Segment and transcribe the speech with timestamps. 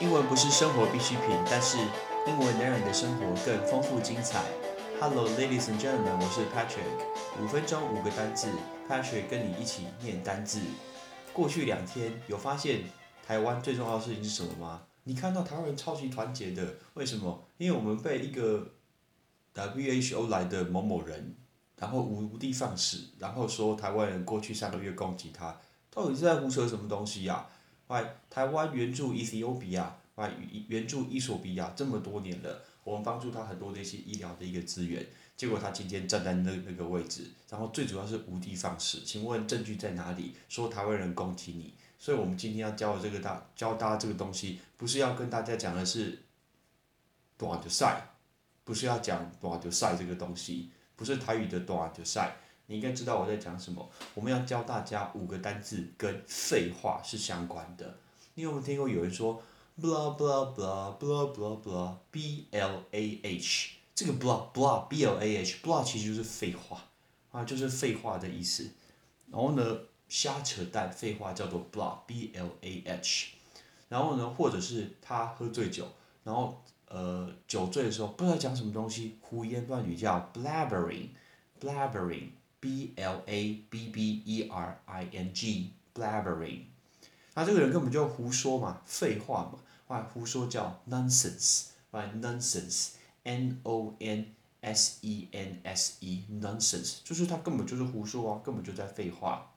[0.00, 1.76] 英文不是生活必需品，但是
[2.24, 4.44] 英文能让你的生活更丰富精彩。
[5.00, 7.42] Hello, ladies and gentlemen，我是 Patrick。
[7.42, 8.46] 五分钟五个单字
[8.88, 10.60] ，Patrick 跟你一起念单字。
[11.32, 12.84] 过去两天有发现
[13.26, 14.82] 台湾最重要的事情是什么吗？
[15.02, 17.44] 你看到台湾人超级团结的，为什么？
[17.56, 18.70] 因为我们被一个
[19.52, 21.34] WHO 来的某某人，
[21.76, 25.58] 然后无的放矢，然后说台湾人过去三个月攻击他，
[25.90, 27.44] 到底是在胡扯什么东西呀？
[27.88, 30.30] 哎，台湾援助伊塞比亚，哎，
[30.68, 35.04] 援助伊索比亚这么多年了，我们帮助他很多的一些医疗的一个资源，
[35.36, 40.34] 结果他今天站在那那个位置，然后最主要是无的放矢，请问证据在哪里？
[40.48, 46.22] 说台湾人攻击你，所以我们今天要教的这个大教大家这个东西，不是要跟大家讲的是，
[47.38, 48.10] 短的赛，
[48.64, 52.36] 不是要讲短的赛这个东西，不是台语的短的赛。
[52.70, 53.90] 你应该知道我在讲什么。
[54.14, 57.98] 我们要教大家五个单字跟废话是相关的。
[58.34, 59.42] 你有没有听过有人说
[59.80, 65.18] blah blah blah blah blah blah b l a h 这个 blah blah b l
[65.18, 66.84] a h blah 其实就是废话
[67.32, 68.70] 啊，就是废话的意思。
[69.30, 73.28] 然后呢，瞎扯淡废话叫做 blah b l a h。
[73.88, 75.86] 然后呢，或者是他喝醉酒，
[76.22, 81.08] 然后呃酒醉的时候不知道讲什么东西，胡言乱语叫 blabbering
[81.58, 82.28] blabbering。
[82.60, 86.62] B l a b b e r i n g blabbering，
[87.34, 89.58] 那这个人根本就胡说嘛，废话嘛，
[89.94, 94.26] 啊，胡说叫 nonsense，哎 nonsense，n o n
[94.60, 99.52] s e n s e nonsense，就是他根本就是胡说啊，根本就在废话。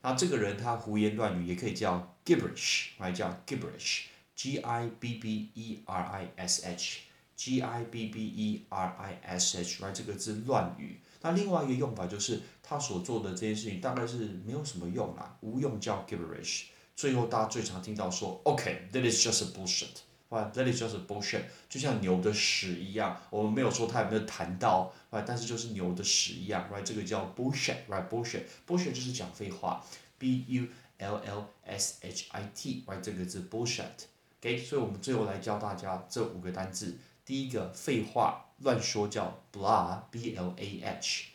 [0.00, 8.64] 那这个人他胡言乱语也可以叫 gibberish，来叫 gibberish，g i b b e r i s h，g i b b e
[8.68, 10.98] r i s h，right 这个字乱语。
[11.22, 16.64] 那另外一个用法就是他所做的这件事情大概是没有什么用啦，无用叫 gibberish。
[16.94, 29.84] 最后大家最常听到说，OK，that is just a bullshit，right？that is just bullshit，就像牛的屎一样，我们没有说他有没有谈到，啊，但是就是牛的屎一样，right，这个叫 bullshit，right，bullshit，bullshit 就是讲废话
[30.18, 30.66] ，b u
[30.98, 38.46] l l s h i t，right，这个字 bullshit，OK，所以我们最后来教大家这五个单字，第一个废话。
[38.58, 41.30] 乱说叫 blah，b l a h，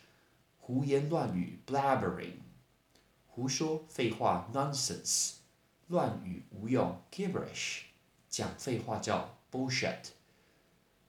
[0.58, 2.36] 胡言乱语 blabbering，
[3.26, 5.32] 胡说废话 nonsense，
[5.88, 7.80] 乱语无用 gibberish，
[8.30, 9.98] 讲废话叫 bullshit。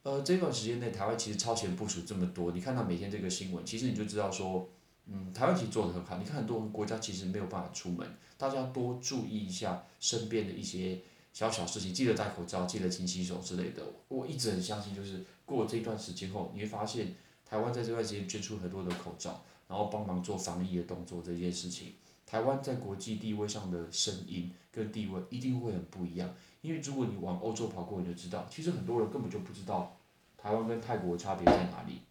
[0.04, 4.68] 呃，这段时间内台湾其实超前部署这么多，你看到每天这个新闻，其实你就知道说，
[5.06, 6.18] 嗯，台湾其实做的很好。
[6.18, 8.06] 你看很多国家其实没有办法出门，
[8.38, 11.00] 大家多注意一下身边的一些。
[11.32, 13.82] 小小事情，记得戴口罩，记得勤洗手之类的。
[14.10, 21.22] 我一直很相信，就是过了这段时间后，你会发现台湾在这段时间捐出很多的口罩，然后帮忙做防疫的动作。
[21.22, 21.94] 这件事情，
[22.26, 26.30] 台湾在国际地位上的声音跟地位一定会很不一样。
[26.62, 29.96] 因为如果你往欧洲跑过，你就知道，其实很多人根本就不知道
[30.38, 32.02] 台湾跟泰国的差别在哪里。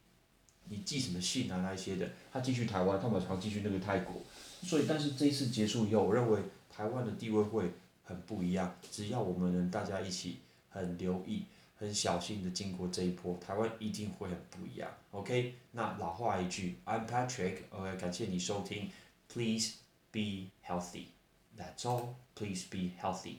[0.71, 4.23] 你寄什么信啊那些的，他寄去台湾，他们常寄去那个泰国。
[4.62, 6.41] 所以，但是这一次结束以后，我认为
[6.71, 7.71] 台湾的地位会。
[8.09, 10.39] 很不一样，只要我们能大家一起
[10.71, 11.45] 很留意、
[11.77, 14.91] 很小心的经过这一波，台湾一定会很不一样。
[15.11, 18.91] OK，那老话一句，I'm Patrick，OK，感谢你收听
[19.31, 19.75] ，Please
[20.11, 23.37] be healthy，That's all，Please be healthy，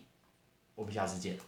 [0.76, 1.40] 我们下次见。